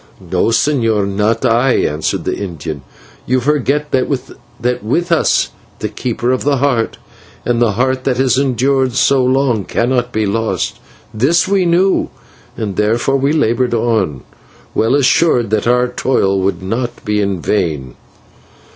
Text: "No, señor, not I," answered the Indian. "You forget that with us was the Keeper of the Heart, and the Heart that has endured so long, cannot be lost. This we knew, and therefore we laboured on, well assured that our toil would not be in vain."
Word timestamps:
"No, 0.19 0.45
señor, 0.45 1.07
not 1.07 1.45
I," 1.45 1.73
answered 1.73 2.23
the 2.23 2.35
Indian. 2.35 2.81
"You 3.27 3.39
forget 3.39 3.91
that 3.91 4.09
with 4.09 4.31
us 5.11 5.11
was 5.11 5.49
the 5.77 5.89
Keeper 5.89 6.31
of 6.31 6.43
the 6.43 6.57
Heart, 6.57 6.97
and 7.45 7.61
the 7.61 7.73
Heart 7.73 8.03
that 8.05 8.17
has 8.17 8.35
endured 8.35 8.93
so 8.93 9.23
long, 9.23 9.63
cannot 9.63 10.11
be 10.11 10.25
lost. 10.25 10.79
This 11.13 11.47
we 11.47 11.65
knew, 11.67 12.09
and 12.57 12.77
therefore 12.77 13.17
we 13.17 13.31
laboured 13.31 13.75
on, 13.75 14.23
well 14.73 14.95
assured 14.95 15.51
that 15.51 15.67
our 15.67 15.87
toil 15.87 16.39
would 16.39 16.63
not 16.63 17.05
be 17.05 17.21
in 17.21 17.39
vain." 17.39 17.95